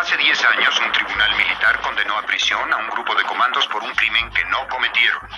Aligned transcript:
Hace 0.00 0.16
10 0.16 0.44
años, 0.46 0.80
un 0.80 0.92
tribunal 0.92 1.36
militar 1.36 1.78
condenó 1.82 2.16
a 2.16 2.22
prisión 2.22 2.72
a 2.72 2.78
un 2.78 2.88
grupo 2.88 3.14
de 3.14 3.22
comandos 3.24 3.66
por 3.66 3.82
un 3.82 3.94
crimen 3.94 4.30
que 4.30 4.42
no 4.46 4.66
cometieron. 4.68 5.28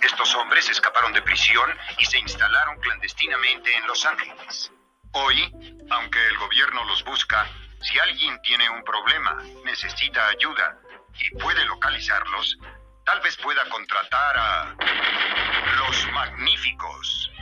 Estos 0.00 0.32
hombres 0.36 0.70
escaparon 0.70 1.12
de 1.12 1.22
prisión 1.22 1.76
y 1.98 2.04
se 2.04 2.16
instalaron 2.20 2.78
clandestinamente 2.78 3.76
en 3.76 3.84
Los 3.88 4.06
Ángeles. 4.06 4.70
Hoy, 5.10 5.52
aunque 5.90 6.24
el 6.24 6.38
gobierno 6.38 6.84
los 6.84 7.02
busca, 7.02 7.48
si 7.82 7.98
alguien 7.98 8.40
tiene 8.42 8.70
un 8.70 8.84
problema, 8.84 9.42
necesita 9.64 10.28
ayuda 10.28 10.78
y 11.18 11.30
puede 11.38 11.64
localizarlos, 11.64 12.58
tal 13.04 13.20
vez 13.22 13.36
pueda 13.38 13.68
contratar 13.68 14.36
a 14.38 14.76
los 15.78 16.12
magníficos. 16.12 17.32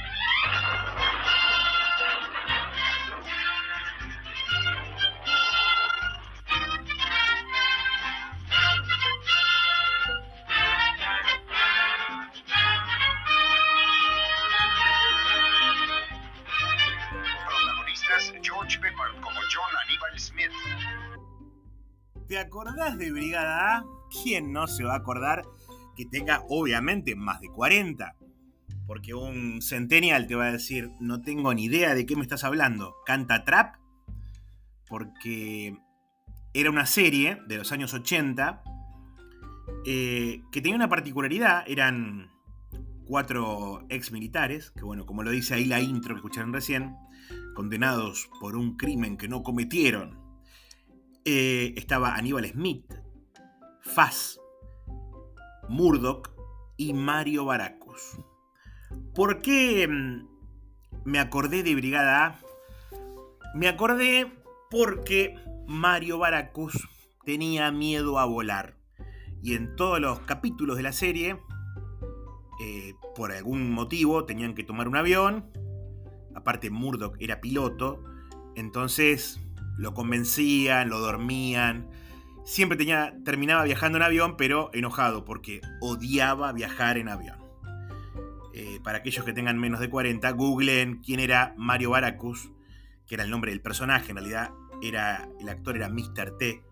¿Te 22.84 22.88
acordás 22.88 23.06
de 23.06 23.12
Brigada 23.12 23.78
A? 23.78 23.84
¿Quién 24.10 24.52
no 24.52 24.66
se 24.66 24.84
va 24.84 24.92
a 24.92 24.98
acordar 24.98 25.42
que 25.96 26.04
tenga 26.04 26.42
obviamente 26.50 27.16
más 27.16 27.40
de 27.40 27.48
40? 27.48 28.14
Porque 28.86 29.14
un 29.14 29.62
centennial 29.62 30.26
te 30.26 30.34
va 30.34 30.48
a 30.48 30.52
decir, 30.52 30.90
no 31.00 31.22
tengo 31.22 31.54
ni 31.54 31.64
idea 31.64 31.94
de 31.94 32.04
qué 32.04 32.14
me 32.14 32.20
estás 32.20 32.44
hablando. 32.44 32.94
¿Canta 33.06 33.42
trap? 33.44 33.76
Porque 34.86 35.78
era 36.52 36.68
una 36.68 36.84
serie 36.84 37.38
de 37.48 37.56
los 37.56 37.72
años 37.72 37.94
80 37.94 38.62
eh, 39.86 40.42
que 40.52 40.60
tenía 40.60 40.76
una 40.76 40.90
particularidad, 40.90 41.64
eran 41.66 42.32
cuatro 43.06 43.86
ex 43.88 44.12
militares, 44.12 44.72
que 44.72 44.84
bueno, 44.84 45.06
como 45.06 45.22
lo 45.22 45.30
dice 45.30 45.54
ahí 45.54 45.64
la 45.64 45.80
intro 45.80 46.16
que 46.16 46.18
escucharon 46.18 46.52
recién, 46.52 46.94
condenados 47.54 48.28
por 48.42 48.56
un 48.56 48.76
crimen 48.76 49.16
que 49.16 49.28
no 49.28 49.42
cometieron. 49.42 50.23
Eh, 51.24 51.74
estaba 51.76 52.14
Aníbal 52.16 52.46
Smith, 52.46 52.92
Faz, 53.80 54.38
Murdoch 55.68 56.30
y 56.76 56.92
Mario 56.92 57.44
Baracus. 57.46 58.18
¿Por 59.14 59.40
qué 59.40 59.88
mm, 59.88 60.28
me 61.04 61.18
acordé 61.18 61.62
de 61.62 61.74
Brigada 61.74 62.26
A? 62.26 62.40
Me 63.54 63.68
acordé 63.68 64.30
porque 64.70 65.36
Mario 65.66 66.18
Baracus 66.18 66.88
tenía 67.24 67.70
miedo 67.70 68.18
a 68.18 68.26
volar. 68.26 68.76
Y 69.42 69.54
en 69.54 69.76
todos 69.76 70.00
los 70.00 70.20
capítulos 70.20 70.76
de 70.76 70.82
la 70.82 70.92
serie, 70.92 71.40
eh, 72.60 72.94
por 73.14 73.32
algún 73.32 73.70
motivo, 73.70 74.24
tenían 74.24 74.54
que 74.54 74.64
tomar 74.64 74.88
un 74.88 74.96
avión 74.96 75.50
aparte 76.34 76.70
Murdoch 76.70 77.16
era 77.20 77.40
piloto, 77.40 78.02
entonces 78.54 79.40
lo 79.76 79.94
convencían, 79.94 80.88
lo 80.88 80.98
dormían. 80.98 81.88
Siempre 82.44 82.76
tenía, 82.76 83.14
terminaba 83.24 83.64
viajando 83.64 83.98
en 83.98 84.04
avión, 84.04 84.36
pero 84.36 84.70
enojado 84.72 85.24
porque 85.24 85.60
odiaba 85.80 86.52
viajar 86.52 86.98
en 86.98 87.08
avión. 87.08 87.38
Eh, 88.52 88.78
para 88.84 88.98
aquellos 88.98 89.24
que 89.24 89.32
tengan 89.32 89.58
menos 89.58 89.80
de 89.80 89.90
40, 89.90 90.30
googleen 90.32 91.00
quién 91.02 91.20
era 91.20 91.54
Mario 91.56 91.90
Baracus, 91.90 92.52
que 93.06 93.16
era 93.16 93.24
el 93.24 93.30
nombre 93.30 93.50
del 93.50 93.60
personaje, 93.60 94.10
en 94.10 94.16
realidad 94.16 94.50
era, 94.82 95.28
el 95.40 95.48
actor 95.48 95.76
era 95.76 95.88
Mr. 95.88 96.36
T, 96.38 96.62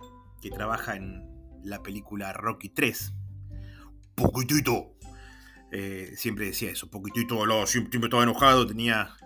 que 0.41 0.51
trabaja 0.51 0.95
en 0.95 1.25
la 1.65 1.83
película 1.83 2.33
Rocky 2.33 2.69
3. 2.69 3.15
Poquitito. 4.15 4.93
Eh, 5.73 6.13
siempre 6.17 6.45
decía 6.45 6.71
eso, 6.71 6.91
poquitito, 6.91 7.67
siempre 7.67 7.99
estaba 8.03 8.23
enojado, 8.23 8.67
tenía 8.67 9.17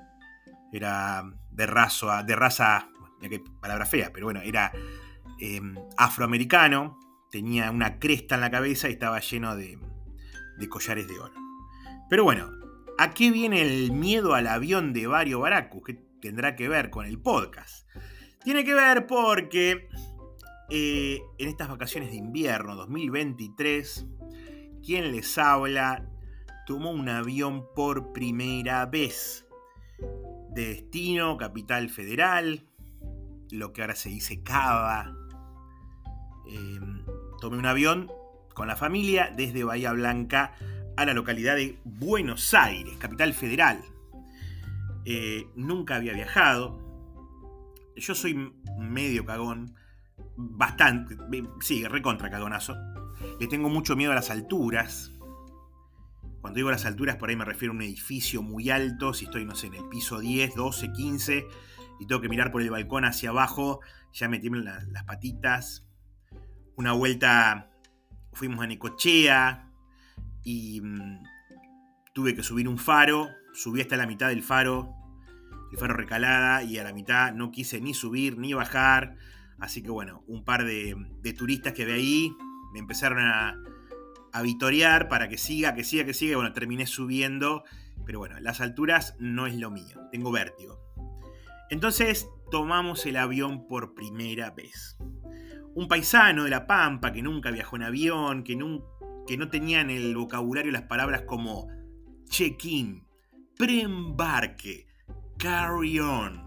era 0.72 1.24
de 1.50 1.66
raza, 1.66 2.22
de 2.22 2.36
raza, 2.36 2.88
qué 3.20 3.42
palabra 3.60 3.86
fea, 3.86 4.10
pero 4.12 4.26
bueno, 4.26 4.40
era 4.42 4.72
em, 5.40 5.74
afroamericano, 5.96 6.98
tenía 7.30 7.70
una 7.70 7.98
cresta 7.98 8.36
en 8.36 8.40
la 8.42 8.50
cabeza 8.50 8.88
y 8.88 8.92
estaba 8.92 9.20
lleno 9.20 9.56
de, 9.56 9.78
de 10.58 10.68
collares 10.68 11.08
de 11.08 11.18
oro. 11.18 11.34
Pero 12.08 12.24
bueno, 12.24 12.50
¿a 12.98 13.10
qué 13.10 13.30
viene 13.30 13.62
el 13.62 13.92
miedo 13.92 14.34
al 14.34 14.46
avión 14.46 14.92
de 14.92 15.06
Vario 15.06 15.40
Baracus? 15.40 15.82
¿Qué 15.84 15.94
tendrá 16.20 16.56
que 16.56 16.68
ver 16.68 16.90
con 16.90 17.06
el 17.06 17.20
podcast? 17.20 17.88
Tiene 18.44 18.64
que 18.64 18.74
ver 18.74 19.06
porque 19.06 19.88
eh, 20.70 21.20
en 21.38 21.48
estas 21.48 21.68
vacaciones 21.68 22.10
de 22.10 22.16
invierno 22.16 22.76
2023, 22.76 24.06
quien 24.84 25.12
les 25.12 25.36
habla 25.38 26.08
tomó 26.66 26.90
un 26.90 27.08
avión 27.08 27.66
por 27.74 28.12
primera 28.12 28.84
vez 28.86 29.46
de 30.50 30.66
destino, 30.66 31.36
Capital 31.36 31.88
Federal, 31.88 32.66
lo 33.50 33.72
que 33.72 33.82
ahora 33.82 33.94
se 33.94 34.08
dice 34.08 34.42
Cava. 34.42 35.14
Em, 36.46 37.04
tomé 37.40 37.58
un 37.58 37.66
avión 37.66 38.10
con 38.54 38.68
la 38.68 38.76
familia 38.76 39.32
desde 39.36 39.64
Bahía 39.64 39.92
Blanca 39.92 40.54
a 40.96 41.04
la 41.04 41.12
localidad 41.12 41.56
de 41.56 41.78
Buenos 41.84 42.54
Aires, 42.54 42.96
Capital 42.98 43.34
Federal. 43.34 43.82
Eh, 45.04 45.46
nunca 45.54 45.96
había 45.96 46.14
viajado. 46.14 46.80
Yo 47.96 48.14
soy 48.14 48.52
medio 48.78 49.24
cagón, 49.24 49.74
bastante, 50.36 51.16
sí, 51.60 51.86
recontra 51.86 52.30
cagonazo. 52.30 52.76
Le 53.40 53.46
tengo 53.46 53.68
mucho 53.68 53.96
miedo 53.96 54.12
a 54.12 54.14
las 54.14 54.30
alturas. 54.30 55.12
Cuando 56.40 56.56
digo 56.56 56.70
las 56.70 56.86
alturas, 56.86 57.16
por 57.16 57.28
ahí 57.28 57.36
me 57.36 57.44
refiero 57.44 57.72
a 57.72 57.76
un 57.76 57.82
edificio 57.82 58.42
muy 58.42 58.70
alto, 58.70 59.12
si 59.14 59.24
estoy, 59.24 59.44
no 59.44 59.54
sé, 59.54 59.68
en 59.68 59.74
el 59.74 59.88
piso 59.88 60.20
10, 60.20 60.54
12, 60.54 60.92
15, 60.92 61.46
y 61.98 62.06
tengo 62.06 62.20
que 62.20 62.28
mirar 62.28 62.52
por 62.52 62.62
el 62.62 62.70
balcón 62.70 63.04
hacia 63.04 63.30
abajo, 63.30 63.80
ya 64.12 64.28
me 64.28 64.38
tiemblan 64.38 64.92
las, 64.92 65.04
patitas. 65.04 65.86
Una 66.76 66.92
vuelta 66.92 67.70
fuimos 68.32 68.62
a 68.62 68.66
Necochea 68.66 69.70
y 70.42 70.80
mm, 70.80 71.22
tuve 72.12 72.34
que 72.34 72.42
subir 72.42 72.68
un 72.68 72.78
faro, 72.78 73.28
subí 73.54 73.80
hasta 73.80 73.96
la 73.96 74.06
mitad 74.06 74.28
del 74.28 74.42
faro, 74.42 74.94
el 75.72 75.78
faro 75.78 75.94
recalada, 75.94 76.62
y 76.62 76.78
a 76.78 76.84
la 76.84 76.92
mitad 76.92 77.32
no 77.32 77.50
quise 77.50 77.80
ni 77.80 77.94
subir 77.94 78.38
ni 78.38 78.52
bajar. 78.52 79.16
Así 79.58 79.82
que 79.82 79.90
bueno, 79.90 80.22
un 80.26 80.44
par 80.44 80.64
de, 80.64 80.96
turistas 81.36 81.72
que 81.72 81.86
ve 81.86 81.94
ahí 81.94 82.36
me 82.72 82.78
empezaron 82.78 83.20
a, 83.20 83.56
a 84.32 84.42
vitorear 84.42 85.08
para 85.08 85.28
que 85.28 85.38
siga, 85.38 85.74
que 85.74 85.82
siga, 85.82 86.04
que 86.04 86.14
siga. 86.14 86.36
Bueno, 86.36 86.52
terminé 86.52 86.86
subiendo, 86.86 87.64
pero 88.04 88.18
bueno, 88.18 88.38
las 88.40 88.60
alturas 88.60 89.16
no 89.18 89.46
es 89.46 89.56
lo 89.56 89.70
mío, 89.70 89.98
tengo 90.12 90.30
vértigo. 90.30 90.85
Entonces 91.70 92.28
tomamos 92.50 93.04
el 93.06 93.16
avión 93.16 93.66
por 93.66 93.94
primera 93.94 94.50
vez. 94.50 94.96
Un 95.74 95.88
paisano 95.88 96.44
de 96.44 96.50
La 96.50 96.66
Pampa 96.66 97.12
que 97.12 97.22
nunca 97.22 97.50
viajó 97.50 97.76
en 97.76 97.82
avión, 97.82 98.44
que, 98.44 98.56
no 98.56 99.48
tenía 99.50 99.80
en 99.80 99.90
el 99.90 100.16
vocabulario 100.16 100.72
las 100.72 100.82
palabras 100.82 101.22
como 101.22 101.68
check-in, 102.28 103.06
preembarque, 103.56 104.86
carry 105.38 106.00
on 106.00 106.46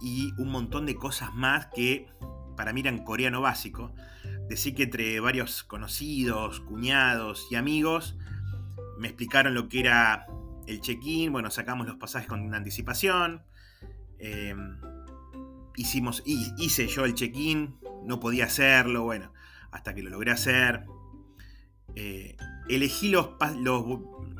y 0.00 0.32
un 0.38 0.50
montón 0.50 0.84
de 0.84 0.96
cosas 0.96 1.32
más 1.34 1.68
que 1.74 2.06
para 2.56 2.72
mí 2.72 2.80
eran 2.80 3.04
coreano 3.04 3.40
básico 3.40 3.94
Decí 4.48 4.74
que 4.74 4.84
entre 4.84 5.18
varios 5.18 5.64
conocidos, 5.64 6.60
cuñados 6.60 7.48
y 7.50 7.56
amigos 7.56 8.16
me 8.96 9.08
explicaron 9.08 9.54
lo 9.54 9.68
que 9.68 9.80
era 9.80 10.26
el 10.66 10.80
check-in. 10.80 11.32
Bueno, 11.32 11.50
sacamos 11.50 11.86
los 11.86 11.96
pasajes 11.96 12.28
con 12.28 12.54
anticipación. 12.54 13.42
Em, 14.18 14.78
hicimos, 15.76 16.22
hice 16.24 16.86
yo 16.88 17.04
el 17.04 17.14
check-in, 17.14 17.76
no 18.04 18.20
podía 18.20 18.46
hacerlo, 18.46 19.02
bueno, 19.02 19.32
hasta 19.70 19.94
que 19.94 20.02
lo 20.02 20.10
logré 20.10 20.32
hacer. 20.32 20.84
Eh, 21.94 22.36
elegí 22.68 23.08
los, 23.08 23.30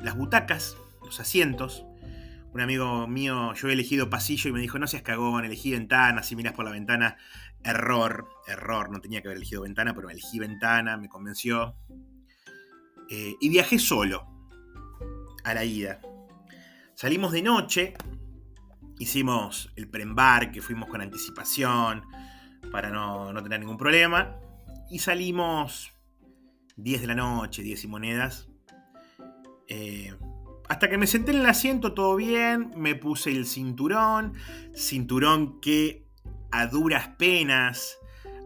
las 0.03 0.17
butacas, 0.17 0.77
los 1.05 1.21
asientos. 1.21 1.85
Un 2.53 2.61
amigo 2.63 3.07
mío, 3.07 3.53
yo 3.55 3.69
he 3.69 3.73
elegido 3.73 4.09
pasillo 4.09 4.49
y 4.49 4.53
me 4.53 4.61
dijo, 4.61 4.79
no 4.79 4.87
seas 4.87 5.03
cagón, 5.03 5.45
elegí 5.45 5.73
ventana, 5.73 6.23
si 6.23 6.37
miras 6.37 6.55
por 6.55 6.65
la 6.65 6.71
ventana 6.71 7.19
Error, 7.67 8.29
error, 8.47 8.91
no 8.91 9.01
tenía 9.01 9.21
que 9.21 9.29
haber 9.29 9.39
elegido 9.39 9.63
ventana, 9.63 9.93
pero 9.93 10.09
elegí 10.09 10.39
ventana, 10.39 10.97
me 10.97 11.09
convenció. 11.09 11.75
Eh, 13.11 13.35
y 13.41 13.49
viajé 13.49 13.81
solo 13.81 14.25
a 15.43 15.53
la 15.53 15.65
ida. 15.65 16.01
Salimos 16.95 17.33
de 17.33 17.43
noche, 17.43 17.95
hicimos 18.99 19.73
el 19.77 19.89
preembarque, 19.89 20.61
fuimos 20.61 20.89
con 20.89 21.01
anticipación 21.01 22.03
para 22.73 22.91
no, 22.91 23.33
tener 23.43 23.61
ningún 23.61 23.77
problema. 23.77 24.37
Y 24.91 24.99
salimos 25.01 25.93
10 26.77 27.01
de 27.01 27.07
la 27.07 27.15
noche, 27.15 27.63
10 27.63 27.85
y 27.85 27.89
monedas. 27.89 28.49
Eh, 29.69 30.15
hasta 30.69 30.89
que 30.89 30.99
me 30.99 31.07
senté 31.07 31.33
en 31.33 31.39
el 31.39 31.47
asiento, 31.47 31.93
todo 31.95 32.17
bien, 32.17 32.73
me 32.77 32.95
puse 32.95 33.31
el 33.31 33.47
cinturón, 33.47 34.35
cinturón 34.75 35.61
que 35.61 36.07
a 36.51 36.67
duras 36.67 37.09
penas 37.19 37.99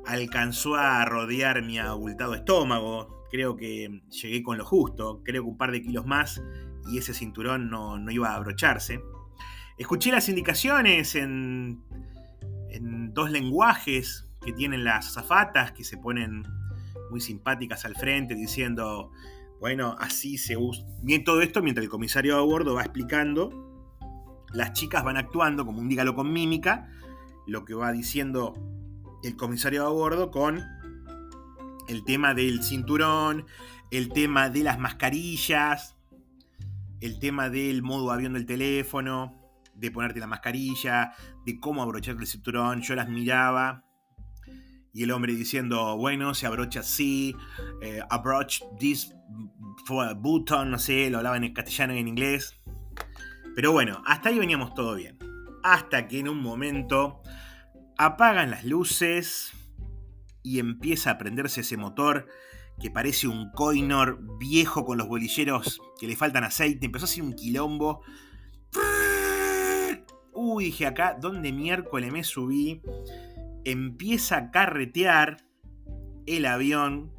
alcanzó 0.06 0.74
a 0.76 1.04
rodear 1.04 1.62
mi 1.62 1.78
abultado 1.78 2.34
estómago. 2.34 3.24
Creo 3.30 3.56
que 3.56 4.02
llegué 4.10 4.42
con 4.42 4.58
lo 4.58 4.64
justo, 4.64 5.22
creo 5.24 5.44
que 5.44 5.48
un 5.48 5.56
par 5.56 5.70
de 5.70 5.82
kilos 5.82 6.04
más 6.06 6.42
y 6.90 6.98
ese 6.98 7.14
cinturón 7.14 7.70
no, 7.70 7.98
iba 8.10 8.30
a 8.30 8.34
abrocharse. 8.34 9.00
Escuché 9.80 10.12
las 10.12 10.28
indicaciones 10.28 11.14
en, 11.14 11.82
dos 13.14 13.30
lenguajes 13.30 14.28
que 14.44 14.52
tienen 14.52 14.84
las 14.84 15.08
azafatas, 15.08 15.72
que 15.72 15.84
se 15.84 15.96
ponen 15.96 16.42
muy 17.10 17.22
simpáticas 17.22 17.86
al 17.86 17.96
frente, 17.96 18.34
diciendo, 18.34 19.10
bueno, 19.58 19.96
así 19.98 20.36
se 20.36 20.58
usa. 20.58 20.84
Bien, 21.02 21.24
todo 21.24 21.40
esto 21.40 21.62
mientras 21.62 21.82
el 21.82 21.88
comisario 21.88 22.36
a 22.36 22.42
bordo 22.42 22.74
va 22.74 22.82
explicando, 22.82 24.04
las 24.52 24.74
chicas 24.74 25.02
van 25.02 25.16
actuando 25.16 25.64
como 25.64 25.80
un 25.80 25.88
dígalo 25.88 26.14
con 26.14 26.30
mímica, 26.30 26.92
lo 27.46 27.64
que 27.64 27.72
va 27.72 27.90
diciendo 27.90 28.52
el 29.24 29.34
comisario 29.34 29.86
a 29.86 29.88
bordo 29.88 30.30
con 30.30 30.62
el 31.88 32.04
tema 32.04 32.34
del 32.34 32.62
cinturón, 32.62 33.46
el 33.90 34.10
tema 34.10 34.50
de 34.50 34.62
las 34.62 34.78
mascarillas, 34.78 35.96
el 37.00 37.18
tema 37.18 37.48
del 37.48 37.82
modo 37.82 38.12
avión 38.12 38.34
del 38.34 38.44
teléfono, 38.44 39.39
de 39.80 39.90
ponerte 39.90 40.20
la 40.20 40.26
mascarilla, 40.26 41.12
de 41.44 41.58
cómo 41.58 41.82
abrocharte 41.82 42.20
el 42.20 42.26
cinturón. 42.26 42.82
Yo 42.82 42.94
las 42.94 43.08
miraba 43.08 43.84
y 44.92 45.04
el 45.04 45.10
hombre 45.12 45.34
diciendo, 45.34 45.96
bueno, 45.96 46.34
se 46.34 46.46
abrocha 46.46 46.80
así, 46.80 47.36
eh, 47.80 48.00
this 48.78 49.12
button, 49.86 50.70
no 50.70 50.78
sé, 50.78 51.10
lo 51.10 51.18
hablaba 51.18 51.36
en 51.36 51.52
castellano 51.52 51.94
y 51.94 51.98
en 51.98 52.08
inglés. 52.08 52.56
Pero 53.54 53.72
bueno, 53.72 54.02
hasta 54.06 54.28
ahí 54.28 54.38
veníamos 54.38 54.74
todo 54.74 54.94
bien. 54.94 55.18
Hasta 55.62 56.08
que 56.08 56.18
en 56.18 56.28
un 56.28 56.42
momento 56.42 57.22
apagan 57.98 58.50
las 58.50 58.64
luces 58.64 59.52
y 60.42 60.58
empieza 60.58 61.12
a 61.12 61.18
prenderse 61.18 61.60
ese 61.60 61.76
motor 61.76 62.26
que 62.80 62.90
parece 62.90 63.28
un 63.28 63.50
coinor 63.50 64.18
viejo 64.38 64.84
con 64.84 64.98
los 64.98 65.06
bolilleros 65.06 65.80
que 66.00 66.06
le 66.06 66.16
faltan 66.16 66.44
aceite. 66.44 66.86
Empezó 66.86 67.04
a 67.04 67.08
hacer 67.08 67.22
un 67.22 67.34
quilombo. 67.34 68.02
Dije 70.60 70.86
acá, 70.86 71.16
¿dónde 71.18 71.52
miércoles 71.52 72.12
me 72.12 72.22
subí? 72.22 72.82
Empieza 73.64 74.36
a 74.36 74.50
carretear 74.50 75.38
el 76.26 76.44
avión 76.44 77.14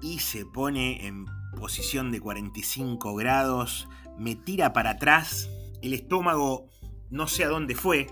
y 0.00 0.20
se 0.20 0.46
pone 0.46 1.08
en 1.08 1.26
posición 1.58 2.12
de 2.12 2.20
45 2.20 3.16
grados. 3.16 3.88
Me 4.16 4.36
tira 4.36 4.72
para 4.72 4.90
atrás. 4.90 5.50
El 5.82 5.92
estómago 5.92 6.70
no 7.10 7.26
sé 7.26 7.42
a 7.42 7.48
dónde 7.48 7.74
fue, 7.74 8.06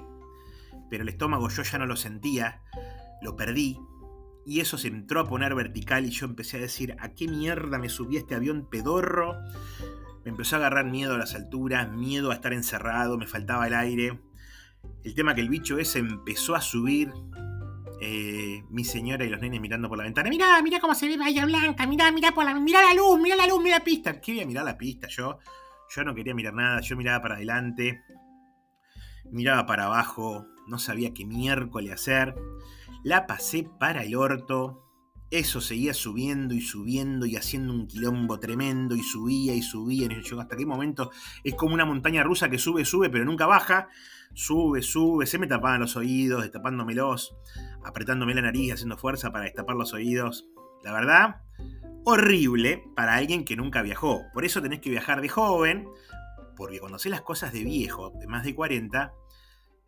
pero 0.91 1.05
el 1.05 1.11
estómago 1.11 1.49
yo 1.49 1.63
ya 1.63 1.79
no 1.79 1.87
lo 1.87 1.95
sentía. 1.95 2.61
Lo 3.23 3.37
perdí 3.37 3.79
y 4.45 4.59
eso 4.59 4.79
se 4.79 4.89
entró 4.89 5.21
a 5.21 5.29
poner 5.29 5.55
vertical 5.55 6.07
y 6.07 6.11
yo 6.11 6.27
empecé 6.27 6.57
a 6.57 6.61
decir, 6.61 6.97
¿a 6.99 7.11
qué 7.11 7.29
mierda 7.29 7.79
me 7.79 7.89
subí 7.89 8.17
este 8.17 8.35
avión 8.35 8.67
pedorro? 8.69 9.37
Me 10.25 10.31
empezó 10.31 10.57
a 10.57 10.59
agarrar 10.59 10.87
miedo 10.87 11.15
a 11.15 11.19
las 11.19 11.35
alturas, 11.35 11.91
miedo 11.91 12.31
a 12.31 12.35
estar 12.35 12.53
encerrado, 12.53 13.19
me 13.19 13.27
faltaba 13.27 13.67
el 13.67 13.75
aire. 13.75 14.21
El 15.03 15.15
tema 15.15 15.35
que 15.35 15.43
el 15.43 15.49
bicho 15.49 15.79
ese 15.79 15.99
empezó 15.99 16.55
a 16.55 16.61
subir, 16.61 17.13
eh, 18.01 18.65
mi 18.71 18.85
señora 18.85 19.25
y 19.25 19.29
los 19.29 19.41
nenes 19.41 19.61
mirando 19.61 19.89
por 19.89 19.99
la 19.99 20.05
ventana. 20.05 20.29
Mirá, 20.29 20.61
mirá 20.63 20.81
cómo 20.81 20.95
se 20.95 21.09
ve 21.09 21.17
Bahía 21.17 21.45
Blanca, 21.45 21.87
mirá, 21.87 22.11
mirá, 22.11 22.33
por 22.33 22.45
la, 22.45 22.55
mirá 22.55 22.83
la 22.83 22.95
luz, 22.95 23.21
mirá 23.21 23.37
la 23.37 23.47
luz, 23.47 23.63
mirá 23.63 23.79
la 23.79 23.85
pista. 23.85 24.21
¿Qué 24.21 24.33
voy 24.33 24.43
a 24.43 24.47
mirar 24.47 24.65
la 24.65 24.79
pista? 24.79 25.09
Yo, 25.09 25.39
yo 25.95 26.05
no 26.05 26.15
quería 26.15 26.35
mirar 26.35 26.55
nada, 26.55 26.81
yo 26.81 26.97
miraba 26.97 27.23
para 27.23 27.37
adelante, 27.37 28.03
miraba 29.31 29.67
para 29.67 29.85
abajo, 29.85 30.47
no 30.67 30.79
sabía 30.79 31.15
qué 31.15 31.25
miércoles 31.25 31.93
hacer. 31.93 32.35
La 33.03 33.27
pasé 33.27 33.69
para 33.79 34.03
el 34.05 34.17
orto. 34.17 34.84
Eso 35.31 35.61
seguía 35.61 35.95
subiendo 35.95 36.55
y 36.55 36.61
subiendo 36.61 37.27
y 37.27 37.37
haciendo 37.37 37.73
un 37.73 37.87
quilombo 37.87 38.39
tremendo 38.39 38.95
y 38.95 39.03
subía 39.03 39.55
y 39.55 39.63
subía. 39.63 40.09
¿hasta 40.41 40.57
qué 40.57 40.67
momento? 40.67 41.11
Es 41.43 41.55
como 41.55 41.75
una 41.75 41.85
montaña 41.85 42.23
rusa 42.23 42.51
que 42.51 42.59
sube, 42.59 42.85
sube, 42.85 43.11
pero 43.11 43.25
nunca 43.25 43.47
baja. 43.47 43.89
Sube, 44.35 44.83
sube. 44.83 45.27
Se 45.27 45.39
me 45.39 45.47
tapaban 45.47 45.81
los 45.81 45.97
oídos, 45.97 46.43
destapándomelos, 46.43 47.37
apretándome 47.85 48.35
la 48.35 48.43
nariz, 48.43 48.75
haciendo 48.75 48.97
fuerza 48.97 49.33
para 49.33 49.45
destapar 49.45 49.77
los 49.77 49.93
oídos. 49.93 50.47
La 50.83 50.93
verdad, 50.93 51.41
horrible 52.05 52.85
para 52.95 53.15
alguien 53.15 53.45
que 53.45 53.57
nunca 53.57 53.83
viajó. 53.83 54.23
Por 54.33 54.45
eso 54.45 54.63
tenés 54.63 54.81
que 54.81 54.91
viajar 54.91 55.21
de 55.21 55.29
joven, 55.29 55.89
porque 56.57 56.79
cuando 56.79 56.99
sé 56.99 57.09
las 57.09 57.23
cosas 57.23 57.53
de 57.53 57.65
viejo, 57.65 58.13
de 58.21 58.27
más 58.27 58.45
de 58.45 58.55
40, 58.55 59.13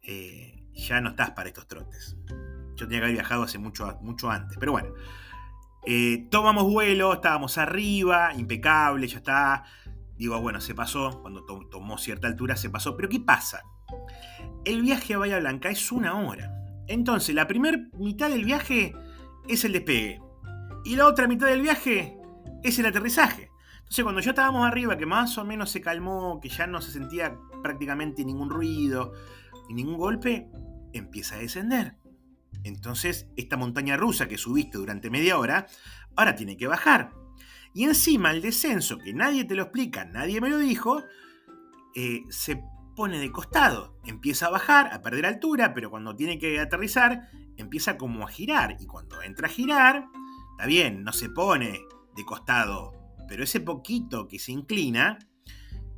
eh, 0.02 0.66
ya 0.72 1.00
no 1.00 1.10
estás 1.10 1.32
para 1.32 1.48
estos 1.48 1.68
trotes. 1.68 2.16
Yo 2.76 2.86
tenía 2.86 2.98
que 3.00 3.04
haber 3.04 3.14
viajado 3.14 3.42
hace 3.42 3.58
mucho, 3.58 3.98
mucho 4.00 4.30
antes. 4.30 4.56
Pero 4.58 4.72
bueno. 4.72 4.92
Eh, 5.86 6.26
tomamos 6.30 6.64
vuelo, 6.64 7.12
estábamos 7.14 7.58
arriba, 7.58 8.34
impecable, 8.34 9.06
ya 9.06 9.18
está. 9.18 9.64
Digo, 10.18 10.40
bueno, 10.40 10.60
se 10.60 10.74
pasó. 10.74 11.22
Cuando 11.22 11.44
tomó 11.44 11.96
cierta 11.96 12.26
altura, 12.26 12.56
se 12.56 12.70
pasó. 12.70 12.96
Pero 12.96 13.08
¿qué 13.08 13.20
pasa? 13.20 13.62
El 14.64 14.82
viaje 14.82 15.14
a 15.14 15.18
Bahía 15.18 15.38
Blanca 15.38 15.70
es 15.70 15.92
una 15.92 16.14
hora. 16.14 16.52
Entonces, 16.88 17.34
la 17.34 17.46
primera 17.46 17.78
mitad 17.98 18.28
del 18.28 18.44
viaje 18.44 18.94
es 19.48 19.64
el 19.64 19.72
despegue. 19.72 20.20
Y 20.84 20.96
la 20.96 21.06
otra 21.06 21.28
mitad 21.28 21.46
del 21.46 21.62
viaje 21.62 22.18
es 22.62 22.78
el 22.78 22.86
aterrizaje. 22.86 23.50
Entonces, 23.78 24.02
cuando 24.02 24.20
ya 24.20 24.30
estábamos 24.30 24.66
arriba, 24.66 24.96
que 24.96 25.06
más 25.06 25.38
o 25.38 25.44
menos 25.44 25.70
se 25.70 25.80
calmó, 25.80 26.40
que 26.40 26.48
ya 26.48 26.66
no 26.66 26.80
se 26.80 26.90
sentía 26.90 27.38
prácticamente 27.62 28.24
ningún 28.24 28.50
ruido 28.50 29.12
y 29.68 29.74
ningún 29.74 29.96
golpe, 29.96 30.48
empieza 30.92 31.36
a 31.36 31.38
descender. 31.38 31.94
Entonces, 32.66 33.28
esta 33.36 33.56
montaña 33.56 33.96
rusa 33.96 34.26
que 34.26 34.38
subiste 34.38 34.78
durante 34.78 35.08
media 35.08 35.38
hora, 35.38 35.66
ahora 36.16 36.34
tiene 36.34 36.56
que 36.56 36.66
bajar. 36.66 37.12
Y 37.72 37.84
encima 37.84 38.32
el 38.32 38.42
descenso, 38.42 38.98
que 38.98 39.12
nadie 39.12 39.44
te 39.44 39.54
lo 39.54 39.62
explica, 39.62 40.04
nadie 40.04 40.40
me 40.40 40.48
lo 40.48 40.58
dijo, 40.58 41.02
eh, 41.94 42.22
se 42.28 42.60
pone 42.96 43.20
de 43.20 43.30
costado. 43.30 43.98
Empieza 44.04 44.46
a 44.46 44.50
bajar, 44.50 44.92
a 44.92 45.00
perder 45.00 45.26
altura, 45.26 45.74
pero 45.74 45.90
cuando 45.90 46.16
tiene 46.16 46.40
que 46.40 46.58
aterrizar, 46.58 47.30
empieza 47.56 47.96
como 47.96 48.26
a 48.26 48.30
girar. 48.30 48.76
Y 48.80 48.86
cuando 48.86 49.22
entra 49.22 49.46
a 49.46 49.50
girar, 49.50 50.06
está 50.52 50.66
bien, 50.66 51.04
no 51.04 51.12
se 51.12 51.30
pone 51.30 51.82
de 52.16 52.24
costado, 52.24 52.92
pero 53.28 53.44
ese 53.44 53.60
poquito 53.60 54.26
que 54.26 54.40
se 54.40 54.50
inclina, 54.50 55.18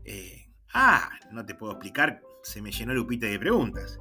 eh, 0.04 0.50
ah, 0.74 1.08
no 1.32 1.46
te 1.46 1.54
puedo 1.54 1.72
explicar, 1.72 2.20
se 2.42 2.60
me 2.60 2.72
llenó 2.72 2.92
el 2.92 2.98
upite 2.98 3.26
de 3.26 3.38
preguntas 3.38 3.98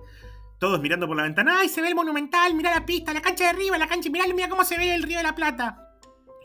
todos 0.60 0.82
mirando 0.82 1.08
por 1.08 1.16
la 1.16 1.24
ventana. 1.24 1.60
¡Ay, 1.60 1.70
se 1.70 1.82
ve 1.82 1.90
el 1.90 1.96
monumental! 1.96 2.56
Mira 2.56 2.72
la 2.72 2.86
pista, 2.86 3.14
la 3.14 3.22
cancha 3.22 3.44
de 3.44 3.50
arriba, 3.52 3.78
la 3.78 3.88
cancha. 3.88 4.10
Mirá, 4.10 4.26
mira 4.34 4.50
cómo 4.50 4.64
se 4.64 4.78
ve 4.78 4.94
el 4.94 5.04
Río 5.04 5.18
de 5.18 5.24
la 5.24 5.36
Plata. 5.36 5.88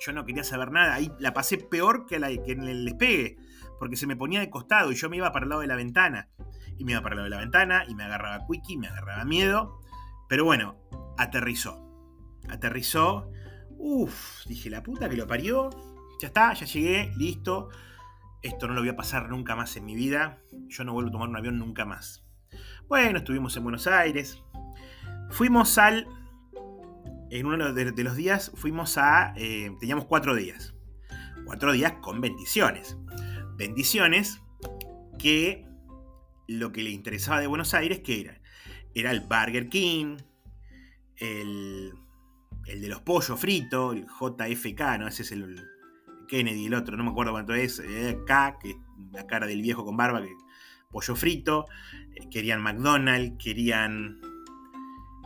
Yo 0.05 0.13
no 0.13 0.25
quería 0.25 0.45
saber 0.45 0.71
nada. 0.71 0.95
Ahí 0.95 1.11
la 1.19 1.33
pasé 1.33 1.59
peor 1.59 2.07
que, 2.07 2.19
la, 2.19 2.29
que 2.29 2.53
en 2.53 2.65
el 2.65 2.85
despegue. 2.85 3.37
Porque 3.79 3.97
se 3.97 4.07
me 4.07 4.17
ponía 4.17 4.41
de 4.41 4.51
costado 4.51 4.93
y 4.93 4.97
yo 4.97 5.09
me 5.09 5.17
iba 5.17 5.33
para 5.33 5.45
el 5.45 5.49
lado 5.49 5.61
de 5.63 5.67
la 5.67 5.77
ventana. 5.77 6.29
Y 6.77 6.85
me 6.85 6.93
iba 6.93 7.01
para 7.01 7.15
el 7.15 7.19
lado 7.19 7.25
de 7.25 7.37
la 7.37 7.41
ventana 7.41 7.85
y 7.89 7.95
me 7.95 8.05
agarraba 8.05 8.47
quickie, 8.47 8.77
me 8.77 8.89
agarraba 8.89 9.25
miedo. 9.25 9.81
Pero 10.29 10.45
bueno, 10.45 10.77
aterrizó. 11.17 11.81
Aterrizó. 12.49 13.31
Uf, 13.71 14.47
dije, 14.47 14.71
la 14.71 14.83
puta 14.83 15.09
que 15.09 15.17
lo 15.17 15.27
parió. 15.27 15.71
Ya 16.21 16.29
está, 16.29 16.53
ya 16.53 16.67
llegué, 16.67 17.13
listo. 17.17 17.71
Esto 18.43 18.67
no 18.69 18.75
lo 18.75 18.81
voy 18.81 18.91
a 18.91 18.97
pasar 18.97 19.29
nunca 19.31 19.57
más 19.57 19.77
en 19.77 19.85
mi 19.85 19.95
vida. 19.95 20.43
Yo 20.69 20.85
no 20.85 20.93
vuelvo 20.93 21.09
a 21.09 21.13
tomar 21.13 21.29
un 21.29 21.37
avión 21.37 21.59
nunca 21.59 21.85
más. 21.85 22.25
Bueno, 22.89 23.19
estuvimos 23.19 23.57
en 23.57 23.63
Buenos 23.63 23.87
Aires. 23.87 24.43
Fuimos 25.31 25.79
al. 25.79 26.07
En 27.31 27.47
uno 27.47 27.73
de 27.73 28.05
los 28.05 28.17
días 28.17 28.53
fuimos 28.55 28.99
a. 28.99 29.33
Eh, 29.37 29.71
teníamos 29.81 30.05
cuatro 30.05 30.35
días. 30.35 30.75
Cuatro 31.45 31.73
días 31.73 31.95
con 32.01 32.21
bendiciones. 32.21 32.97
Bendiciones 33.57 34.41
que 35.19 35.67
lo 36.49 36.73
que 36.73 36.83
le 36.83 36.91
interesaba 36.91 37.41
de 37.41 37.47
Buenos 37.47 37.75
Aires, 37.75 38.01
que 38.01 38.21
era? 38.21 38.41
Era 38.95 39.11
el 39.11 39.21
Burger 39.21 39.69
King, 39.69 40.19
el, 41.17 41.93
el 42.67 42.81
de 42.81 42.89
los 42.89 43.01
pollos 43.01 43.39
fritos, 43.41 43.95
el 43.95 44.07
JFK, 44.07 44.99
¿no? 44.99 45.09
Ese 45.09 45.23
es 45.23 45.33
el 45.33 45.57
Kennedy, 46.29 46.67
el 46.67 46.75
otro, 46.75 46.97
no 46.97 47.05
me 47.05 47.11
acuerdo 47.11 47.33
cuánto 47.33 47.55
es, 47.55 47.79
eh, 47.81 48.19
K, 48.27 48.59
que 48.61 48.75
la 49.13 49.27
cara 49.27 49.47
del 49.47 49.63
viejo 49.63 49.85
con 49.85 49.97
barba, 49.97 50.23
que 50.23 50.35
pollo 50.93 51.17
frito, 51.17 51.67
eh, 52.15 52.29
querían 52.31 52.63
McDonald's, 52.63 53.43
querían 53.43 54.21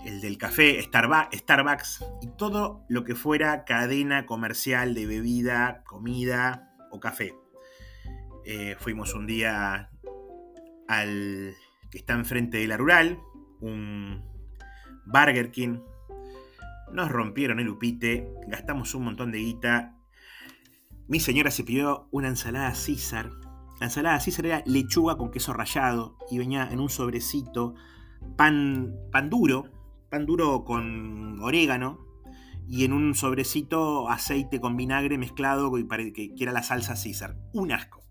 el 0.07 0.21
del 0.21 0.39
café, 0.39 0.81
Starbucks 0.81 2.05
y 2.23 2.29
todo 2.39 2.85
lo 2.89 3.05
que 3.05 3.17
fuera 3.17 3.65
cadena 3.65 4.25
comercial 4.25 4.95
de 4.95 5.05
bebida, 5.05 5.83
comida 5.85 6.73
o 6.93 7.01
café. 7.01 7.35
Eh, 8.45 8.77
fuimos 8.79 9.15
un 9.15 9.27
día 9.27 9.91
al 10.87 11.55
que 11.91 11.99
está 11.99 12.15
enfrente 12.15 12.59
de 12.59 12.69
la 12.69 12.77
rural, 12.77 13.19
un 13.61 14.23
Burger 15.07 15.51
King. 15.51 15.81
Nos 16.93 17.11
rompieron 17.11 17.59
el 17.59 17.69
upite, 17.69 18.29
gastamos 18.47 18.95
un 18.95 19.05
montón 19.05 19.33
de 19.33 19.39
guita. 19.39 19.97
Mi 21.09 21.19
señora 21.19 21.51
se 21.51 21.65
pidió 21.65 22.09
una 22.13 22.29
ensalada 22.29 22.73
César 22.77 23.33
la 23.81 23.87
ensalada 23.87 24.21
César 24.21 24.47
era 24.47 24.63
lechuga 24.67 25.17
con 25.17 25.31
queso 25.31 25.53
rallado 25.53 26.17
y 26.31 26.39
venía 26.39 26.69
en 26.71 26.81
un 26.81 26.89
sobrecito, 26.89 27.75
pan, 28.37 28.95
pan 29.13 29.29
duro, 29.29 29.71
pan 30.09 30.27
duro 30.27 30.65
con 30.65 31.41
orégano, 31.41 32.07
y 32.69 32.85
en 32.85 32.93
un 32.93 33.15
sobrecito 33.15 34.09
aceite 34.09 34.61
con 34.61 34.77
vinagre 34.77 35.19
mezclado 35.19 35.71
que 35.73 36.35
era 36.39 36.53
la 36.53 36.63
salsa 36.63 36.97
César. 36.97 37.37
Un 37.53 37.73
asco. 37.73 38.03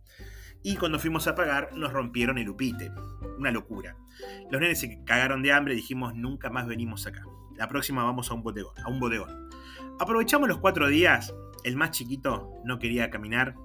Y 0.64 0.78
cuando 0.78 0.98
fuimos 0.98 1.28
a 1.28 1.36
pagar 1.36 1.76
nos 1.76 1.94
rompieron 1.94 2.38
el 2.38 2.50
upite. 2.50 2.92
Una 3.38 3.52
locura. 3.52 3.98
Los 4.50 4.62
nenes 4.62 4.80
se 4.80 5.04
cagaron 5.04 5.44
de 5.44 5.52
hambre 5.52 5.74
y 5.74 5.78
dijimos 5.78 6.16
nunca 6.16 6.50
más 6.50 6.68
venimos 6.68 7.06
acá. 7.06 7.24
La 7.56 7.68
próxima 7.68 8.04
vamos 8.04 8.32
a 8.32 8.34
un 8.34 8.44
bodegón. 8.44 8.74
A 8.84 8.90
un 8.90 9.00
bodegón. 9.00 9.50
Aprovechamos 10.00 10.48
los 10.48 10.60
cuatro 10.60 10.88
días. 10.88 11.34
El 11.64 11.76
más 11.76 11.92
chiquito 11.92 12.52
no 12.64 12.80
quería 12.80 13.10
caminar. 13.10 13.56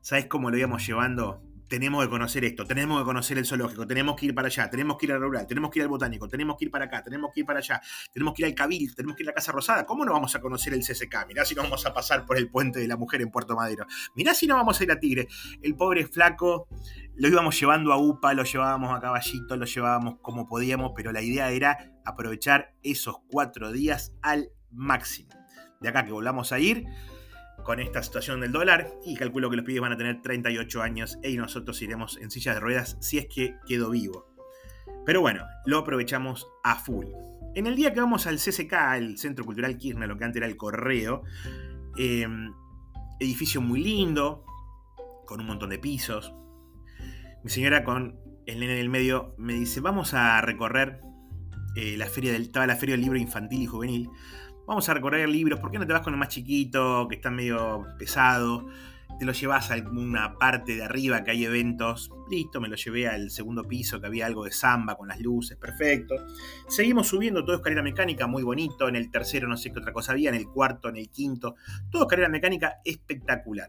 ¿Sabes 0.00 0.26
cómo 0.26 0.50
lo 0.50 0.56
íbamos 0.56 0.86
llevando? 0.86 1.42
tenemos 1.70 2.02
que 2.02 2.10
conocer 2.10 2.44
esto, 2.44 2.66
tenemos 2.66 2.98
que 2.98 3.04
conocer 3.04 3.38
el 3.38 3.46
zoológico, 3.46 3.86
tenemos 3.86 4.16
que 4.16 4.26
ir 4.26 4.34
para 4.34 4.48
allá, 4.48 4.68
tenemos 4.68 4.98
que 4.98 5.06
ir 5.06 5.12
al 5.12 5.20
rural, 5.20 5.46
tenemos 5.46 5.70
que 5.70 5.78
ir 5.78 5.84
al 5.84 5.88
botánico, 5.88 6.28
tenemos 6.28 6.56
que 6.56 6.64
ir 6.64 6.70
para 6.72 6.86
acá, 6.86 7.04
tenemos 7.04 7.30
que 7.32 7.40
ir 7.40 7.46
para 7.46 7.60
allá, 7.60 7.80
tenemos 8.12 8.34
que 8.34 8.42
ir 8.42 8.46
al 8.46 8.54
Cabil, 8.56 8.92
tenemos 8.92 9.16
que 9.16 9.22
ir 9.22 9.28
a 9.28 9.30
la 9.30 9.34
Casa 9.36 9.52
Rosada. 9.52 9.86
¿Cómo 9.86 10.04
no 10.04 10.12
vamos 10.12 10.34
a 10.34 10.40
conocer 10.40 10.74
el 10.74 10.80
CCK? 10.80 11.28
Mirá 11.28 11.44
si 11.44 11.54
no 11.54 11.62
vamos 11.62 11.86
a 11.86 11.94
pasar 11.94 12.26
por 12.26 12.38
el 12.38 12.50
puente 12.50 12.80
de 12.80 12.88
la 12.88 12.96
mujer 12.96 13.22
en 13.22 13.30
Puerto 13.30 13.54
Madero. 13.54 13.86
Mirá 14.16 14.34
si 14.34 14.48
no 14.48 14.56
vamos 14.56 14.80
a 14.80 14.82
ir 14.82 14.90
a 14.90 14.98
Tigre. 14.98 15.28
El 15.62 15.76
pobre 15.76 16.08
flaco 16.08 16.66
lo 17.14 17.28
íbamos 17.28 17.58
llevando 17.60 17.92
a 17.92 17.98
UPA, 17.98 18.34
lo 18.34 18.42
llevábamos 18.42 18.92
a 18.92 19.00
caballito, 19.00 19.56
lo 19.56 19.64
llevábamos 19.64 20.16
como 20.22 20.48
podíamos, 20.48 20.90
pero 20.96 21.12
la 21.12 21.22
idea 21.22 21.52
era 21.52 21.78
aprovechar 22.04 22.74
esos 22.82 23.18
cuatro 23.30 23.70
días 23.70 24.12
al 24.22 24.50
máximo. 24.72 25.30
De 25.80 25.88
acá 25.88 26.04
que 26.04 26.10
volvamos 26.10 26.50
a 26.50 26.58
ir 26.58 26.84
con 27.70 27.78
esta 27.78 28.02
situación 28.02 28.40
del 28.40 28.50
dólar 28.50 28.98
y 29.06 29.14
calculo 29.14 29.48
que 29.48 29.54
los 29.54 29.64
pibes 29.64 29.80
van 29.80 29.92
a 29.92 29.96
tener 29.96 30.20
38 30.22 30.82
años 30.82 31.20
y 31.22 31.36
nosotros 31.36 31.80
iremos 31.82 32.18
en 32.20 32.28
sillas 32.28 32.56
de 32.56 32.60
ruedas 32.60 32.96
si 32.98 33.18
es 33.18 33.28
que 33.28 33.58
quedo 33.64 33.90
vivo. 33.90 34.26
Pero 35.06 35.20
bueno, 35.20 35.44
lo 35.66 35.78
aprovechamos 35.78 36.48
a 36.64 36.74
full. 36.74 37.06
En 37.54 37.68
el 37.68 37.76
día 37.76 37.94
que 37.94 38.00
vamos 38.00 38.26
al 38.26 38.38
CCK, 38.38 38.72
el 38.96 39.18
Centro 39.18 39.44
Cultural 39.44 39.76
Kirchner, 39.76 40.08
lo 40.08 40.18
que 40.18 40.24
antes 40.24 40.38
era 40.38 40.48
el 40.48 40.56
Correo, 40.56 41.22
em, 41.96 42.52
edificio 43.20 43.60
muy 43.60 43.84
lindo, 43.84 44.44
con 45.24 45.38
un 45.38 45.46
montón 45.46 45.70
de 45.70 45.78
pisos. 45.78 46.34
Mi 47.44 47.50
señora 47.50 47.84
con 47.84 48.18
el 48.46 48.58
nene 48.58 48.72
en 48.72 48.80
el 48.80 48.88
medio 48.88 49.36
me 49.38 49.52
dice, 49.52 49.78
vamos 49.78 50.12
a 50.12 50.40
recorrer 50.40 51.02
eh, 51.76 51.96
la 51.96 52.06
feria 52.06 52.32
del, 52.32 52.42
estaba 52.42 52.66
la 52.66 52.74
feria 52.74 52.94
del 52.94 53.02
libro 53.02 53.16
infantil 53.16 53.62
y 53.62 53.66
juvenil 53.66 54.10
vamos 54.70 54.88
a 54.88 54.94
recorrer 54.94 55.28
libros, 55.28 55.58
¿por 55.58 55.72
qué 55.72 55.80
no 55.80 55.86
te 55.86 55.92
vas 55.92 56.02
con 56.02 56.14
el 56.14 56.18
más 56.20 56.28
chiquito, 56.28 57.08
que 57.08 57.16
está 57.16 57.28
medio 57.28 57.88
pesado? 57.98 58.68
Te 59.18 59.24
lo 59.24 59.32
llevas 59.32 59.72
a 59.72 59.74
alguna 59.74 60.38
parte 60.38 60.76
de 60.76 60.84
arriba 60.84 61.24
que 61.24 61.32
hay 61.32 61.44
eventos. 61.44 62.12
Listo, 62.30 62.60
me 62.60 62.68
lo 62.68 62.76
llevé 62.76 63.08
al 63.08 63.32
segundo 63.32 63.64
piso 63.64 64.00
que 64.00 64.06
había 64.06 64.26
algo 64.26 64.44
de 64.44 64.52
samba 64.52 64.94
con 64.94 65.08
las 65.08 65.18
luces, 65.18 65.56
perfecto. 65.56 66.14
Seguimos 66.68 67.08
subiendo, 67.08 67.44
todo 67.44 67.56
escalera 67.56 67.82
mecánica, 67.82 68.28
muy 68.28 68.44
bonito. 68.44 68.88
En 68.88 68.94
el 68.94 69.10
tercero 69.10 69.48
no 69.48 69.56
sé 69.56 69.72
qué 69.72 69.80
otra 69.80 69.92
cosa 69.92 70.12
había, 70.12 70.28
en 70.28 70.36
el 70.36 70.46
cuarto, 70.46 70.88
en 70.88 70.98
el 70.98 71.10
quinto. 71.10 71.56
Todo 71.90 72.02
escalera 72.02 72.28
mecánica 72.28 72.76
espectacular. 72.84 73.66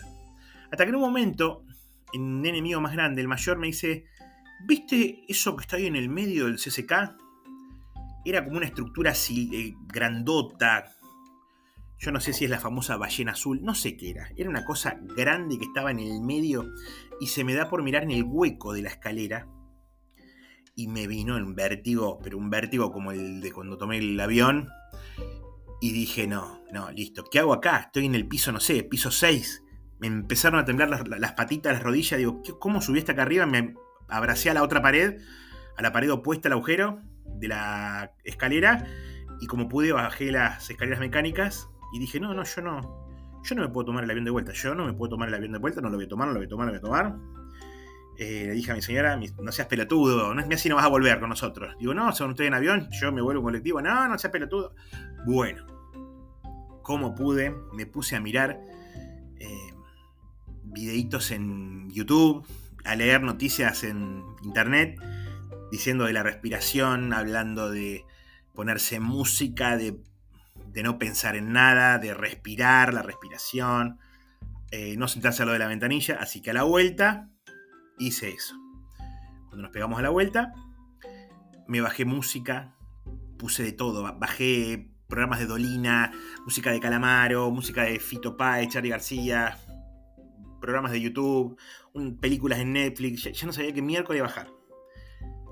Hasta 0.71 0.83
que 0.83 0.89
en 0.89 0.95
un 0.95 1.01
momento, 1.01 1.65
un 2.13 2.45
enemigo 2.45 2.79
más 2.79 2.93
grande, 2.93 3.21
el 3.21 3.27
mayor, 3.27 3.57
me 3.57 3.65
dice, 3.65 4.05
¿viste 4.67 5.23
eso 5.27 5.55
que 5.55 5.63
está 5.63 5.77
ahí 5.77 5.87
en 5.87 5.95
el 5.95 6.09
medio 6.09 6.45
del 6.45 6.57
CCK? 6.57 7.17
Era 8.25 8.43
como 8.43 8.57
una 8.57 8.67
estructura 8.67 9.11
así, 9.11 9.49
eh, 9.53 9.75
grandota. 9.87 10.91
Yo 11.97 12.11
no 12.11 12.19
sé 12.19 12.33
si 12.33 12.45
es 12.45 12.51
la 12.51 12.59
famosa 12.59 12.97
ballena 12.97 13.33
azul, 13.33 13.61
no 13.63 13.75
sé 13.75 13.95
qué 13.95 14.11
era. 14.11 14.29
Era 14.35 14.49
una 14.49 14.65
cosa 14.65 14.97
grande 15.15 15.57
que 15.57 15.65
estaba 15.65 15.91
en 15.91 15.99
el 15.99 16.21
medio 16.21 16.65
y 17.19 17.27
se 17.27 17.43
me 17.43 17.53
da 17.53 17.69
por 17.69 17.83
mirar 17.83 18.03
en 18.03 18.11
el 18.11 18.23
hueco 18.23 18.73
de 18.73 18.81
la 18.81 18.89
escalera. 18.89 19.47
Y 20.75 20.87
me 20.87 21.05
vino 21.05 21.35
un 21.35 21.53
vértigo, 21.53 22.19
pero 22.23 22.37
un 22.37 22.49
vértigo 22.49 22.91
como 22.91 23.11
el 23.11 23.41
de 23.41 23.51
cuando 23.51 23.77
tomé 23.77 23.97
el 23.97 24.19
avión. 24.19 24.69
Y 25.79 25.91
dije, 25.91 26.27
no, 26.27 26.63
no, 26.71 26.91
listo. 26.91 27.23
¿Qué 27.23 27.39
hago 27.39 27.53
acá? 27.53 27.77
Estoy 27.77 28.05
en 28.05 28.15
el 28.15 28.27
piso, 28.27 28.51
no 28.51 28.59
sé, 28.59 28.83
piso 28.83 29.11
6. 29.11 29.63
Me 29.99 30.07
empezaron 30.07 30.59
a 30.59 30.65
temblar 30.65 30.89
las, 30.89 31.33
patitas, 31.33 31.73
las 31.73 31.83
rodillas. 31.83 32.17
Digo, 32.17 32.41
¿cómo 32.59 32.81
subí 32.81 32.99
hasta 32.99 33.11
acá 33.11 33.23
arriba? 33.23 33.45
Me 33.45 33.75
abracé 34.07 34.49
a 34.49 34.53
la 34.53 34.63
otra 34.63 34.81
pared, 34.81 35.21
a 35.77 35.81
la 35.81 35.91
pared 35.91 36.11
opuesta 36.11 36.49
al 36.49 36.53
agujero 36.53 36.99
de 37.41 37.47
la 37.47 38.13
escalera 38.23 38.85
y 39.41 39.47
como 39.47 39.67
pude 39.67 39.91
bajé 39.91 40.31
las 40.31 40.69
escaleras 40.69 40.99
mecánicas 40.99 41.67
y 41.93 41.99
dije, 41.99 42.19
no, 42.19 42.33
no, 42.33 42.43
yo 42.43 42.61
no, 42.61 43.41
yo 43.43 43.55
no 43.55 43.63
me 43.63 43.69
puedo 43.69 43.85
tomar 43.85 44.03
el 44.03 44.11
avión 44.11 44.23
de 44.23 44.31
vuelta, 44.31 44.53
yo 44.53 44.75
no 44.75 44.85
me 44.85 44.93
puedo 44.93 45.09
tomar 45.09 45.27
el 45.27 45.33
avión 45.33 45.51
de 45.51 45.57
vuelta, 45.57 45.81
no 45.81 45.89
lo 45.89 45.97
voy 45.97 46.05
a 46.05 46.07
tomar, 46.07 46.27
no 46.27 46.33
lo 46.33 46.39
voy 46.39 46.45
a 46.45 46.49
tomar, 46.49 46.67
no 46.67 46.73
lo 46.73 46.79
voy 46.79 46.87
a 46.87 46.89
tomar. 46.89 47.17
Eh, 48.17 48.45
le 48.47 48.53
dije 48.53 48.71
a 48.71 48.75
mi 48.75 48.81
señora, 48.81 49.19
no 49.39 49.51
seas 49.51 49.67
pelotudo, 49.67 50.33
no 50.35 50.43
así 50.53 50.69
no 50.69 50.75
vas 50.75 50.85
a 50.85 50.89
volver 50.89 51.19
con 51.19 51.29
nosotros. 51.29 51.75
Digo, 51.79 51.93
no, 51.93 52.11
son 52.13 52.29
ustedes 52.31 52.49
en 52.49 52.53
avión, 52.53 52.87
yo 52.91 53.11
me 53.11 53.21
vuelvo 53.21 53.41
colectivo, 53.41 53.81
no, 53.81 54.07
no 54.07 54.17
seas 54.19 54.31
pelotudo. 54.31 54.75
Bueno, 55.25 55.65
como 56.83 57.15
pude, 57.15 57.55
me 57.73 57.87
puse 57.87 58.15
a 58.15 58.21
mirar 58.21 58.61
eh, 59.39 59.73
videitos 60.65 61.31
en 61.31 61.89
YouTube, 61.89 62.45
a 62.85 62.95
leer 62.95 63.23
noticias 63.23 63.83
en 63.83 64.23
internet 64.43 64.99
diciendo 65.71 66.03
de 66.05 66.13
la 66.13 66.21
respiración, 66.21 67.13
hablando 67.13 67.71
de 67.71 68.05
ponerse 68.53 68.99
música, 68.99 69.77
de, 69.77 69.97
no 70.83 70.99
pensar 70.99 71.35
en 71.35 71.53
nada, 71.53 71.97
de 71.97 72.13
respirar, 72.13 72.93
la 72.93 73.01
respiración, 73.01 73.97
eh, 74.71 74.95
no 74.97 75.07
sentarse 75.07 75.43
a 75.43 75.45
lo 75.45 75.53
de 75.53 75.59
la 75.59 75.67
ventanilla, 75.67 76.17
así 76.19 76.41
que 76.41 76.51
a 76.51 76.53
la 76.53 76.63
vuelta 76.63 77.29
hice 77.97 78.29
eso. 78.29 78.55
Cuando 79.47 79.63
nos 79.63 79.71
pegamos 79.71 79.97
a 79.97 80.01
la 80.01 80.09
vuelta, 80.09 80.53
me 81.67 81.81
bajé 81.81 82.05
música, 82.05 82.75
puse 83.37 83.63
de 83.63 83.71
todo, 83.71 84.03
bajé 84.17 84.91
programas 85.07 85.39
de 85.39 85.45
Dolina, 85.45 86.11
música 86.45 86.71
de 86.71 86.79
Calamaro, 86.79 87.49
música 87.51 87.83
de 87.83 87.99
Fito 87.99 88.37
Páez, 88.37 88.69
Charlie 88.69 88.91
García, 88.91 89.57
programas 90.59 90.91
de 90.91 91.01
YouTube, 91.01 91.57
películas 92.19 92.59
en 92.59 92.73
Netflix, 92.73 93.23
ya, 93.23 93.31
ya 93.31 93.47
no 93.47 93.53
sabía 93.53 93.73
qué 93.73 93.81
miércoles 93.81 94.21
bajar. 94.21 94.60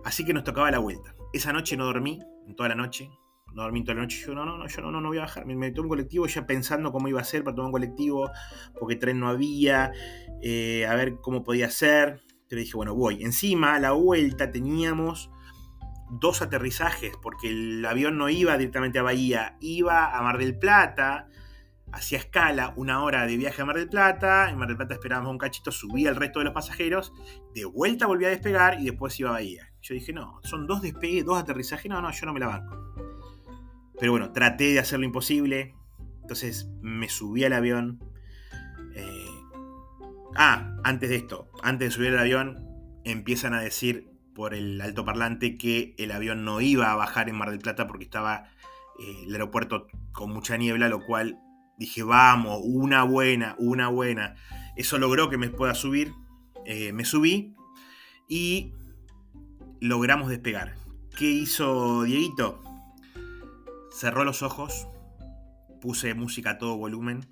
Así 0.10 0.26
que 0.26 0.34
nos 0.34 0.44
tocaba 0.44 0.72
la 0.72 0.80
vuelta. 0.80 1.14
Esa 1.34 1.54
noche 1.54 1.78
no 1.78 1.86
dormí, 1.86 2.20
toda 2.58 2.70
la 2.70 2.74
noche. 2.74 3.12
No 3.54 3.62
dormí 3.62 3.84
toda 3.84 3.94
la 3.94 4.02
noche. 4.02 4.18
Yo 4.26 4.34
no, 4.34 4.44
no, 4.44 4.58
no, 4.58 4.68
yo 4.68 4.82
no, 4.82 4.90
no, 4.90 5.08
voy 5.08 5.20
a 5.20 5.22
bajar. 5.22 5.46
Me 5.46 5.56
metí 5.56 5.80
un 5.80 5.88
colectivo 5.88 6.26
ya 6.26 6.48
pensando 6.48 6.92
cómo 6.92 7.08
iba 7.10 7.22
a 7.22 7.24
ser 7.24 7.44
para 7.44 7.54
tomar 7.54 7.68
un 7.68 7.74
colectivo, 7.74 8.32
porque 8.80 8.96
tren 8.96 9.20
no 9.20 9.30
había, 9.30 9.92
eh, 10.42 10.88
a 10.88 10.96
ver 10.96 11.18
cómo 11.22 11.44
podía 11.44 11.70
ser. 11.70 12.24
Entonces 12.28 12.58
dije, 12.58 12.76
bueno, 12.76 12.96
voy. 12.96 13.24
Encima, 13.24 13.76
a 13.76 13.80
la 13.80 13.92
vuelta 13.92 14.52
teníamos 14.52 15.30
dos 16.10 16.42
aterrizajes, 16.42 17.12
porque 17.22 17.52
el 17.52 17.86
avión 17.86 18.18
no 18.18 18.30
iba 18.30 18.58
directamente 18.58 18.98
a 18.98 19.04
Bahía, 19.04 19.58
iba 19.62 20.18
a 20.18 20.24
Mar 20.24 20.40
del 20.40 20.58
Plata, 20.58 21.28
hacía 21.92 22.18
escala 22.18 22.74
una 22.78 23.04
hora 23.04 23.28
de 23.28 23.38
viaje 23.38 23.62
a 23.62 23.66
Mar 23.66 23.76
del 23.76 23.90
Plata, 23.90 24.50
en 24.50 24.58
Mar 24.58 24.70
del 24.70 24.78
Plata 24.78 24.96
esperábamos 24.96 25.30
un 25.30 25.38
cachito, 25.38 25.72
subía 25.72 26.10
el 26.10 26.16
resto 26.16 26.40
de 26.40 26.46
los 26.46 26.54
pasajeros, 26.56 27.14
de 27.54 27.66
vuelta 27.66 28.08
volvía 28.08 28.30
a 28.30 28.32
despegar 28.32 28.82
y 28.82 28.86
después 28.86 29.20
iba 29.20 29.30
a 29.30 29.34
Bahía. 29.34 29.69
Yo 29.82 29.94
dije, 29.94 30.14
no, 30.14 30.40
son 30.44 30.68
dos 30.68 30.82
despegues, 30.82 31.26
dos 31.26 31.40
aterrizajes, 31.40 31.90
no, 31.90 32.02
no, 32.02 32.12
yo 32.12 32.26
no 32.26 32.34
me 32.34 32.40
la 32.40 32.48
banco. 32.48 32.94
Pero 34.00 34.12
bueno, 34.12 34.32
traté 34.32 34.74
de 34.74 34.80
hacer 34.80 35.00
lo 35.00 35.06
imposible, 35.06 35.76
entonces 36.22 36.70
me 36.82 37.10
subí 37.10 37.44
al 37.44 37.54
avión. 37.54 38.00
Eh, 38.96 39.28
ah, 40.36 40.76
antes 40.84 41.10
de 41.10 41.16
esto, 41.16 41.50
antes 41.64 41.90
de 41.90 41.92
subir 41.92 42.10
al 42.10 42.20
avión, 42.20 42.66
empiezan 43.04 43.54
a 43.54 43.62
decir 43.62 44.10
por 44.34 44.54
el 44.54 44.80
altoparlante 44.80 45.58
que 45.58 45.96
el 45.98 46.12
avión 46.12 46.46
no 46.46 46.62
iba 46.62 46.92
a 46.92 46.96
bajar 46.96 47.30
en 47.30 47.36
Mar 47.36 47.50
del 47.50 47.60
Plata 47.60 47.88
porque 47.88 48.06
estaba 48.06 48.50
eh, 49.00 49.24
el 49.26 49.34
aeropuerto 49.34 49.88
con 50.12 50.32
mucha 50.32 50.56
niebla, 50.56 50.88
lo 50.88 51.06
cual 51.06 51.40
dije, 51.78 52.04
vamos, 52.04 52.62
una 52.64 53.04
buena, 53.04 53.56
una 53.58 53.88
buena. 53.88 54.36
Eso 54.76 54.98
logró 54.98 55.30
que 55.30 55.38
me 55.38 55.50
pueda 55.50 55.74
subir. 55.76 56.14
Eh, 56.66 56.94
me 56.94 57.04
subí 57.06 57.56
y 58.28 58.74
logramos 59.82 60.30
despegar. 60.30 60.76
¿Qué 61.18 61.26
hizo 61.26 62.04
Dieguito? 62.04 62.62
Cerró 63.92 64.24
los 64.24 64.44
ojos, 64.44 64.88
puse 65.82 66.14
música 66.14 66.52
a 66.52 66.58
todo 66.58 66.78
volumen 66.78 67.26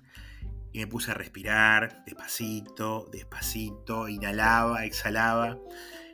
y 0.72 0.80
me 0.80 0.86
puse 0.86 1.10
a 1.10 1.14
respirar 1.14 2.04
despacito, 2.04 3.08
despacito, 3.12 4.08
inhalaba, 4.08 4.84
exhalaba, 4.84 5.58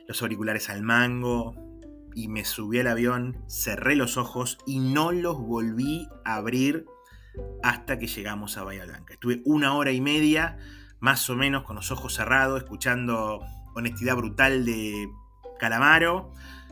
los 0.07 0.21
auriculares 0.21 0.69
al 0.69 0.81
mango 0.83 1.55
y 2.13 2.29
me 2.29 2.45
subí 2.45 2.79
al 2.79 2.87
avión, 2.87 3.43
cerré 3.49 3.95
los 3.95 4.17
ojos 4.17 4.57
y 4.65 4.79
no 4.79 5.11
los 5.11 5.37
volví 5.37 6.07
a 6.23 6.35
abrir 6.35 6.85
hasta 7.63 7.99
que 7.99 8.07
llegamos 8.07 8.57
a 8.57 8.63
Bahía 8.63 8.85
Blanca. 8.85 9.13
Estuve 9.13 9.41
una 9.45 9.73
hora 9.73 9.91
y 9.91 9.99
media, 9.99 10.57
más 10.99 11.29
o 11.29 11.35
menos, 11.35 11.63
con 11.63 11.75
los 11.75 11.91
ojos 11.91 12.13
cerrados, 12.13 12.63
escuchando 12.63 13.41
honestidad 13.73 14.15
brutal 14.15 14.63
de 14.63 15.09
Calamaro, 15.59 16.31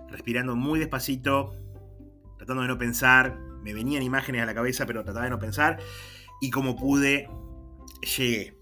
respirando 0.10 0.56
muy 0.56 0.80
despacito, 0.80 1.56
tratando 2.38 2.62
de 2.64 2.68
no 2.68 2.78
pensar. 2.78 3.38
Me 3.64 3.74
venían 3.74 4.04
imágenes 4.04 4.42
a 4.42 4.46
la 4.46 4.54
cabeza, 4.54 4.86
pero 4.86 5.04
trataba 5.04 5.26
de 5.26 5.32
no 5.32 5.40
pensar. 5.40 5.80
Y 6.42 6.50
como 6.50 6.76
pude, 6.76 7.30
llegué. 8.18 8.58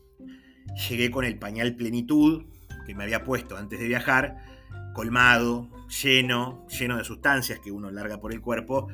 Llegué 0.89 1.11
con 1.11 1.25
el 1.25 1.37
pañal 1.39 1.75
plenitud 1.75 2.45
que 2.85 2.95
me 2.95 3.03
había 3.03 3.23
puesto 3.23 3.57
antes 3.57 3.79
de 3.79 3.87
viajar, 3.87 4.37
colmado, 4.93 5.69
lleno, 5.87 6.65
lleno 6.67 6.97
de 6.97 7.03
sustancias 7.03 7.59
que 7.59 7.71
uno 7.71 7.91
larga 7.91 8.19
por 8.19 8.31
el 8.31 8.41
cuerpo, 8.41 8.87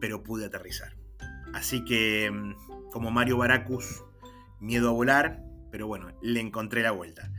pero 0.00 0.22
pude 0.22 0.46
aterrizar 0.46 0.96
Así 1.54 1.84
que, 1.84 2.30
mm, 2.30 2.90
como 2.90 3.10
Mario 3.10 3.38
Baracus, 3.38 4.04
miedo 4.60 4.88
a 4.88 4.92
volar, 4.92 5.42
pero 5.70 5.86
bueno, 5.86 6.12
le 6.20 6.40
encontré 6.40 6.82
la 6.82 6.90
vuelta. 6.90 7.30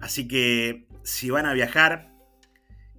Así 0.00 0.26
que, 0.26 0.88
si 1.02 1.30
van 1.30 1.46
a 1.46 1.52
viajar, 1.52 2.12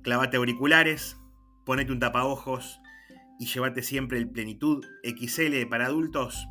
clavate 0.09 0.37
auriculares, 0.37 1.19
ponete 1.67 1.91
un 1.91 1.99
tapaojos 1.99 2.81
y 3.39 3.45
llévate 3.45 3.83
siempre 3.83 4.17
el 4.17 4.27
Plenitud 4.27 4.83
XL 5.03 5.67
para 5.69 5.85
adultos, 5.85 6.47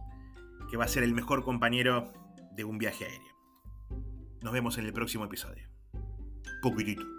que 0.70 0.76
va 0.76 0.84
a 0.84 0.88
ser 0.88 1.02
el 1.02 1.12
mejor 1.12 1.42
compañero 1.42 2.12
de 2.52 2.62
un 2.62 2.78
viaje 2.78 3.06
aéreo. 3.06 3.36
Nos 4.42 4.52
vemos 4.52 4.78
en 4.78 4.86
el 4.86 4.92
próximo 4.92 5.24
episodio. 5.24 5.68
Poquitito. 6.62 7.17